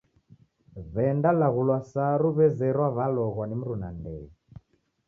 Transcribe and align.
W'endalaghulwa 0.93 1.77
saru 1.91 2.27
w'ezerwa 2.37 2.87
w'aloghwa 2.95 3.43
ni 3.47 3.55
mruna 3.59 3.89
ndee. 3.97 4.27